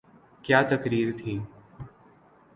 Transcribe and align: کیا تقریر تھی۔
کیا 0.43 0.59
تقریر 0.61 1.07
تھی۔ 1.17 1.33